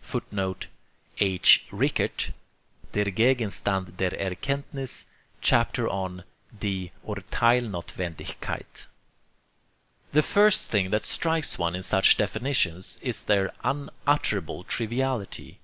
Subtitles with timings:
[0.00, 0.66] [Footnote:
[1.20, 1.64] H.
[1.70, 2.32] Rickert,
[2.92, 5.06] Der Gegenstand der Erkenntniss,
[5.40, 6.24] chapter on
[6.58, 8.88] 'Die Urtheilsnothwendigkeit.']
[10.10, 15.60] The first thing that strikes one in such definitions is their unutterable triviality.